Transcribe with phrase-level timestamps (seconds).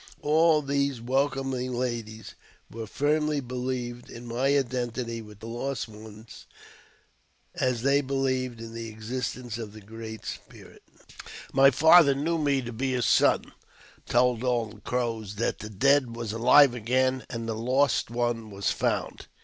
[0.23, 2.33] All these welcoming ladies
[2.75, 6.25] as firmly believed in my identity with the lost one
[7.53, 10.81] as they believed in the existence of the Great Spirit.
[11.53, 13.51] My father knew me to be his son;
[14.07, 18.71] told all the Crows that the dead was alive again, and the lost one was
[18.71, 19.27] found.